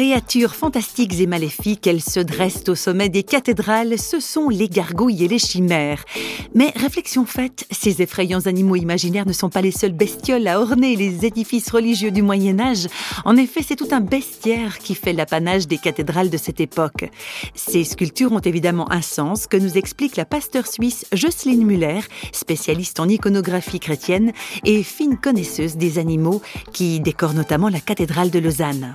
Créatures 0.00 0.54
fantastiques 0.54 1.20
et 1.20 1.26
maléfiques, 1.26 1.86
elles 1.86 2.00
se 2.00 2.20
dressent 2.20 2.66
au 2.68 2.74
sommet 2.74 3.10
des 3.10 3.22
cathédrales, 3.22 3.98
ce 3.98 4.18
sont 4.18 4.48
les 4.48 4.66
gargouilles 4.66 5.24
et 5.24 5.28
les 5.28 5.38
chimères. 5.38 6.02
Mais 6.54 6.72
réflexion 6.74 7.26
faite, 7.26 7.66
ces 7.70 8.00
effrayants 8.00 8.46
animaux 8.46 8.76
imaginaires 8.76 9.26
ne 9.26 9.34
sont 9.34 9.50
pas 9.50 9.60
les 9.60 9.72
seules 9.72 9.92
bestioles 9.92 10.48
à 10.48 10.58
orner 10.58 10.96
les 10.96 11.26
édifices 11.26 11.70
religieux 11.70 12.10
du 12.12 12.22
Moyen 12.22 12.60
Âge. 12.60 12.86
En 13.26 13.36
effet, 13.36 13.60
c'est 13.62 13.76
tout 13.76 13.88
un 13.90 14.00
bestiaire 14.00 14.78
qui 14.78 14.94
fait 14.94 15.12
l'apanage 15.12 15.68
des 15.68 15.76
cathédrales 15.76 16.30
de 16.30 16.38
cette 16.38 16.62
époque. 16.62 17.10
Ces 17.54 17.84
sculptures 17.84 18.32
ont 18.32 18.38
évidemment 18.38 18.90
un 18.90 19.02
sens 19.02 19.46
que 19.46 19.58
nous 19.58 19.76
explique 19.76 20.16
la 20.16 20.24
pasteur 20.24 20.66
suisse 20.66 21.04
Jocelyne 21.12 21.66
Muller, 21.66 22.00
spécialiste 22.32 23.00
en 23.00 23.08
iconographie 23.10 23.80
chrétienne 23.80 24.32
et 24.64 24.82
fine 24.82 25.18
connaisseuse 25.18 25.76
des 25.76 25.98
animaux 25.98 26.40
qui 26.72 27.00
décore 27.00 27.34
notamment 27.34 27.68
la 27.68 27.80
cathédrale 27.80 28.30
de 28.30 28.38
Lausanne. 28.38 28.94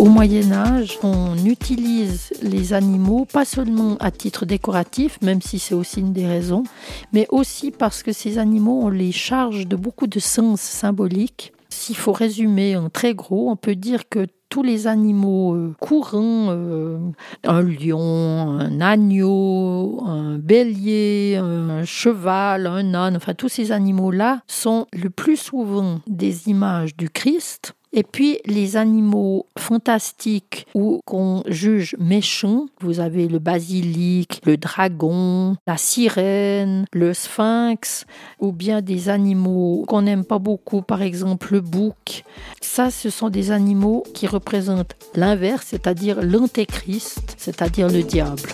Au 0.00 0.06
Moyen 0.06 0.50
Âge, 0.50 0.98
on 1.02 1.36
utilise 1.44 2.32
les 2.40 2.72
animaux 2.72 3.26
pas 3.30 3.44
seulement 3.44 3.98
à 4.00 4.10
titre 4.10 4.46
décoratif, 4.46 5.18
même 5.20 5.42
si 5.42 5.58
c'est 5.58 5.74
aussi 5.74 6.00
une 6.00 6.14
des 6.14 6.26
raisons, 6.26 6.62
mais 7.12 7.26
aussi 7.28 7.70
parce 7.70 8.02
que 8.02 8.10
ces 8.10 8.38
animaux, 8.38 8.80
on 8.84 8.88
les 8.88 9.12
charge 9.12 9.66
de 9.66 9.76
beaucoup 9.76 10.06
de 10.06 10.18
sens 10.18 10.62
symboliques. 10.62 11.52
S'il 11.68 11.96
faut 11.96 12.12
résumer 12.12 12.78
en 12.78 12.88
très 12.88 13.12
gros, 13.12 13.50
on 13.50 13.56
peut 13.56 13.74
dire 13.74 14.08
que 14.08 14.26
tous 14.48 14.62
les 14.62 14.86
animaux 14.86 15.54
euh, 15.54 15.74
courants, 15.78 16.46
euh, 16.48 16.98
un 17.44 17.60
lion, 17.60 18.58
un 18.58 18.80
agneau, 18.80 19.99
bélier, 20.50 21.36
un 21.36 21.84
cheval, 21.84 22.66
un 22.66 22.92
âne, 22.92 23.14
enfin 23.14 23.34
tous 23.34 23.48
ces 23.48 23.70
animaux-là 23.70 24.40
sont 24.48 24.88
le 24.92 25.08
plus 25.08 25.36
souvent 25.36 26.00
des 26.08 26.48
images 26.48 26.96
du 26.96 27.08
Christ 27.08 27.76
et 27.92 28.02
puis 28.02 28.40
les 28.46 28.76
animaux 28.76 29.46
fantastiques 29.56 30.66
ou 30.74 31.02
qu'on 31.06 31.44
juge 31.46 31.94
méchants, 32.00 32.66
vous 32.80 32.98
avez 32.98 33.28
le 33.28 33.38
basilic, 33.38 34.42
le 34.44 34.56
dragon, 34.56 35.54
la 35.68 35.76
sirène, 35.76 36.84
le 36.92 37.14
sphinx, 37.14 38.04
ou 38.40 38.50
bien 38.50 38.82
des 38.82 39.08
animaux 39.08 39.84
qu'on 39.86 40.02
n'aime 40.02 40.24
pas 40.24 40.40
beaucoup, 40.40 40.82
par 40.82 41.02
exemple 41.02 41.52
le 41.52 41.60
bouc. 41.60 42.24
Ça, 42.60 42.90
ce 42.90 43.08
sont 43.08 43.28
des 43.28 43.52
animaux 43.52 44.02
qui 44.14 44.26
représentent 44.26 44.96
l'inverse, 45.14 45.66
c'est-à-dire 45.68 46.22
l'antéchrist, 46.22 47.36
c'est-à-dire 47.38 47.88
le 47.88 48.02
diable. 48.02 48.48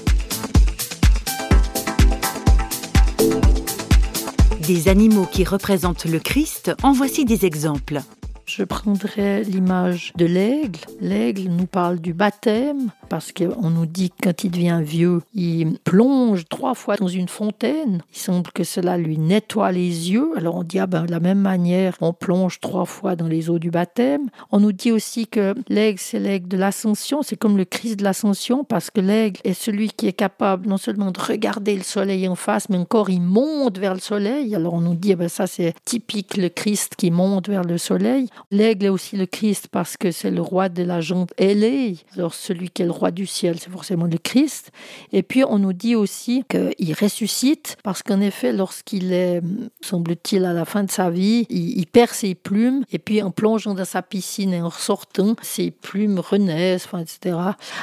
Des 4.67 4.89
animaux 4.89 5.27
qui 5.31 5.45
représentent 5.45 6.07
le 6.07 6.19
Christ, 6.19 6.73
en 6.83 6.91
voici 6.91 7.25
des 7.25 7.47
exemples. 7.47 8.01
Je 8.47 8.65
prendrais 8.65 9.43
l'image 9.45 10.13
de 10.17 10.27
l'aigle. 10.27 10.81
L'aigle 11.01 11.49
nous 11.51 11.67
parle 11.67 12.01
du 12.01 12.13
baptême 12.13 12.91
parce 13.09 13.33
qu'on 13.33 13.71
nous 13.71 13.87
dit 13.87 14.11
que 14.11 14.17
quand 14.25 14.45
il 14.45 14.51
devient 14.51 14.81
vieux, 14.83 15.23
il 15.35 15.79
plonge 15.85 16.45
trois 16.49 16.75
fois 16.75 16.97
dans 16.97 17.09
une 17.09 17.29
fontaine. 17.29 18.03
Il 18.13 18.19
semble 18.19 18.51
que 18.53 18.65
cela 18.65 18.97
lui 18.99 19.19
nettoie 19.19 19.73
les 19.73 20.11
yeux. 20.11 20.31
Alors 20.37 20.57
on 20.57 20.63
dit, 20.63 20.79
ah 20.79 20.87
ben, 20.87 21.05
de 21.05 21.11
la 21.11 21.21
même 21.21 21.41
manière, 21.41 21.97
on 22.01 22.13
plonge 22.13 22.61
trois 22.61 22.85
fois 22.85 23.17
dans 23.17 23.29
les 23.29 23.51
eaux 23.51 23.59
du 23.59 23.71
baptême. 23.71 24.29
On 24.51 24.61
nous 24.61 24.73
dit 24.73 24.93
aussi 24.93 25.27
que 25.27 25.55
l'aigle, 25.69 25.99
c'est 26.01 26.19
l'aigle 26.19 26.49
de 26.49 26.57
l'ascension. 26.57 27.23
C'est 27.23 27.37
comme 27.37 27.57
le 27.57 27.65
Christ 27.65 27.97
de 27.97 28.05
l'ascension 28.05 28.65
parce 28.65 28.91
que 28.91 29.01
l'aigle 29.01 29.41
est 29.45 29.55
celui 29.55 29.91
qui 29.91 30.09
est 30.09 30.13
capable 30.13 30.69
non 30.69 30.77
seulement 30.77 31.11
de 31.11 31.21
regarder 31.21 31.77
le 31.77 31.83
soleil 31.83 32.29
en 32.29 32.35
face, 32.35 32.69
mais 32.69 32.79
encore 32.79 33.11
il 33.11 33.23
monte 33.23 33.79
vers 33.79 33.95
le 33.95 34.01
soleil. 34.01 34.55
Alors 34.55 34.75
on 34.75 34.81
nous 34.81 34.95
dit, 34.95 35.13
ah 35.13 35.17
ben, 35.17 35.29
ça 35.29 35.47
c'est 35.47 35.75
typique 35.85 36.37
le 36.37 36.49
Christ 36.49 36.95
qui 36.97 37.11
monte 37.11 37.49
vers 37.49 37.65
le 37.65 37.79
soleil. 37.79 38.29
L'aigle 38.51 38.87
est 38.87 38.91
aussi 38.91 39.17
le 39.17 39.27
Christ 39.27 39.69
parce 39.71 39.97
que 39.97 40.11
c'est 40.11 40.31
le 40.31 40.43
roi 40.43 40.69
de 40.69 40.83
la 40.83 41.01
jambe 41.01 41.31
ailée. 41.39 41.97
Alors 42.17 42.35
celui 42.35 42.71
qui 42.71 42.83
est 42.83 42.87
le 42.87 42.93
roi 42.97 43.11
du 43.11 43.27
ciel, 43.27 43.59
c'est 43.59 43.71
forcément 43.71 44.07
le 44.07 44.19
Christ. 44.19 44.71
Et 45.13 45.23
puis 45.23 45.45
on 45.45 45.59
nous 45.59 45.73
dit 45.73 45.95
aussi 45.95 46.45
qu'il 46.49 46.95
ressuscite 46.95 47.77
parce 47.83 48.03
qu'en 48.03 48.21
effet, 48.21 48.53
lorsqu'il 48.53 49.13
est, 49.13 49.41
semble-t-il, 49.81 50.45
à 50.45 50.53
la 50.53 50.65
fin 50.65 50.85
de 50.85 50.91
sa 50.91 51.11
vie, 51.11 51.47
il, 51.51 51.87
perd 51.87 52.11
ses 52.11 52.35
plumes 52.35 52.85
et 52.91 52.99
puis 52.99 53.23
en 53.23 53.31
plongeant 53.31 53.75
dans 53.75 53.85
sa 53.85 54.03
piscine 54.03 54.53
et 54.53 54.61
en 54.61 54.69
ressortant, 54.69 55.37
ses 55.43 55.71
plumes 55.71 56.19
renaissent, 56.19 56.89
etc. 57.01 57.37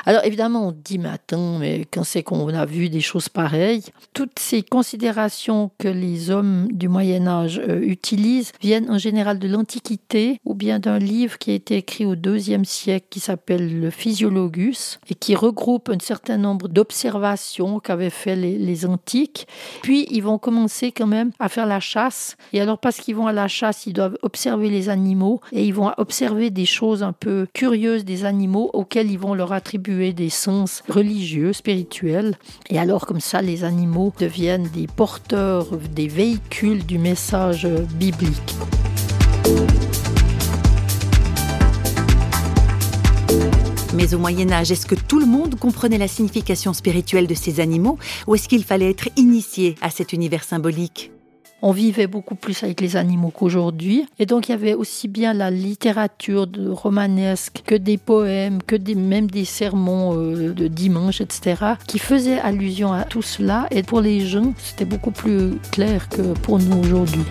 Alors 0.06 0.24
évidemment, 0.26 0.68
on 0.68 0.72
dit, 0.72 1.00
mais 1.00 1.10
attends, 1.10 1.58
mais 1.60 1.86
quand 1.92 2.04
c'est 2.04 2.24
qu'on 2.24 2.48
a 2.50 2.66
vu 2.66 2.90
des 2.90 3.02
choses 3.02 3.30
pareilles 3.30 3.84
Toutes 4.14 4.40
ces 4.40 4.62
considérations 4.62 5.72
que 5.78 5.88
les 5.88 6.30
hommes 6.30 6.68
du 6.72 6.88
Moyen 6.88 7.28
Âge 7.28 7.60
euh, 7.60 7.80
utilisent 7.82 8.52
viennent 8.62 8.90
en 8.90 8.98
général 8.98 9.40
de 9.40 9.48
l'Antiquité 9.48 10.40
ou 10.46 10.54
bien 10.54 10.80
d'un 10.80 11.00
livre 11.00 11.38
qui 11.38 11.52
a 11.52 11.54
été 11.54 11.78
écrit 11.78 12.06
au 12.06 12.16
deuxième 12.16 12.66
siècle 12.66 13.08
qui 13.10 13.20
s'appelle 13.20 13.80
le 13.80 13.90
Physiologus 13.90 15.00
et 15.10 15.16
qui 15.16 15.36
regroupe 15.36 15.90
un 15.90 16.00
certain 16.00 16.38
nombre 16.38 16.68
d'observations 16.68 17.80
qu'avaient 17.80 18.10
fait 18.10 18.36
les, 18.36 18.86
antiques. 18.86 19.48
Puis 19.82 20.08
ils 20.10 20.22
vont 20.22 20.38
commencer 20.38 20.92
quand 20.92 21.08
même 21.08 21.32
à 21.40 21.48
faire 21.48 21.66
la 21.66 21.80
chasse. 21.80 22.36
Et 22.52 22.60
alors 22.60 22.80
parce 22.80 22.98
qu'ils 22.98 23.16
vont 23.16 23.28
à 23.28 23.32
la 23.32 23.48
chasse, 23.48 23.86
ils 23.86 23.94
doivent 23.94 24.18
observer 24.24 24.70
les 24.70 24.90
animaux 24.90 25.42
et 25.52 25.64
ils 25.64 25.74
vont 25.74 25.92
observer 25.98 26.50
des 26.50 26.66
choses 26.66 27.04
un 27.04 27.14
peu 27.14 27.48
curieuses 27.54 28.04
des 28.04 28.26
animaux 28.26 28.70
auxquels 28.74 29.12
ils 29.12 29.20
vont 29.20 29.36
leur 29.36 29.54
attribuer 29.54 30.12
des 30.12 30.30
sens 30.30 30.84
religieux, 30.90 31.54
spirituels. 31.54 32.36
Et 32.70 32.80
alors 32.80 33.06
comme 33.06 33.22
ça, 33.22 33.42
les 33.42 33.64
animaux 33.64 34.14
deviennent 34.20 34.70
des 34.74 34.88
porteurs, 34.88 35.78
des 35.78 36.08
véhicules 36.08 36.86
du 36.86 36.98
message 36.98 37.68
biblique. 37.96 38.56
Mais 43.94 44.16
au 44.16 44.18
Moyen 44.18 44.52
Âge, 44.52 44.72
est-ce 44.72 44.88
que 44.88 44.96
tout 44.96 45.20
le 45.20 45.28
monde 45.28 45.54
comprenait 45.56 46.00
la 46.00 46.08
signification 46.08 46.74
spirituelle 46.74 47.28
de 47.28 47.36
ces 47.36 47.60
animaux 47.60 48.00
ou 48.26 48.34
est-ce 48.34 48.50
qu'il 48.50 48.64
fallait 48.64 48.90
être 48.90 49.10
initié 49.18 49.76
à 49.82 49.92
cet 49.92 50.14
univers 50.14 50.44
symbolique? 50.44 51.12
On 51.62 51.72
vivait 51.72 52.08
beaucoup 52.08 52.36
plus 52.36 52.64
avec 52.64 52.82
les 52.82 52.96
animaux 52.98 53.30
qu'aujourd'hui. 53.30 54.06
Et 54.18 54.26
donc 54.26 54.50
il 54.50 54.52
y 54.52 54.56
avait 54.56 54.74
aussi 54.74 55.08
bien 55.08 55.34
la 55.34 55.52
littérature 55.52 56.48
de 56.48 56.68
romanesque 56.68 57.62
que 57.66 57.76
des 57.76 57.98
poèmes, 57.98 58.64
que 58.64 58.76
même 58.96 59.30
des 59.30 59.46
sermons 59.46 60.18
euh, 60.18 60.54
de 60.54 60.68
dimanche, 60.68 61.22
etc., 61.22 61.76
qui 61.88 62.00
faisaient 62.00 62.40
allusion 62.40 62.92
à 62.92 63.04
tout 63.04 63.22
cela. 63.22 63.68
Et 63.70 63.84
pour 63.84 64.02
les 64.02 64.26
gens, 64.26 64.54
c'était 64.58 64.86
beaucoup 64.86 65.12
plus 65.12 65.52
clair 65.72 66.10
que 66.10 66.34
pour 66.40 66.60
nous 66.60 66.80
aujourd'hui. 66.80 67.24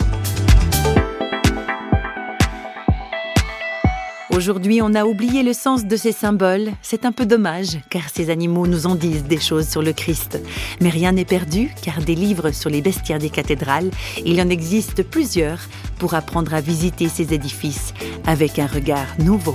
Aujourd'hui, 4.34 4.80
on 4.80 4.94
a 4.94 5.04
oublié 5.04 5.42
le 5.42 5.52
sens 5.52 5.84
de 5.84 5.94
ces 5.94 6.10
symboles. 6.10 6.70
C'est 6.80 7.04
un 7.04 7.12
peu 7.12 7.26
dommage, 7.26 7.78
car 7.90 8.08
ces 8.08 8.30
animaux 8.30 8.66
nous 8.66 8.86
en 8.86 8.94
disent 8.94 9.24
des 9.24 9.38
choses 9.38 9.68
sur 9.68 9.82
le 9.82 9.92
Christ. 9.92 10.40
Mais 10.80 10.88
rien 10.88 11.12
n'est 11.12 11.26
perdu, 11.26 11.70
car 11.82 12.00
des 12.00 12.14
livres 12.14 12.50
sur 12.50 12.70
les 12.70 12.80
bestiaires 12.80 13.18
des 13.18 13.28
cathédrales, 13.28 13.90
il 14.24 14.40
en 14.40 14.48
existe 14.48 15.02
plusieurs 15.02 15.60
pour 15.98 16.14
apprendre 16.14 16.54
à 16.54 16.62
visiter 16.62 17.08
ces 17.08 17.34
édifices 17.34 17.92
avec 18.26 18.58
un 18.58 18.66
regard 18.66 19.06
nouveau. 19.18 19.54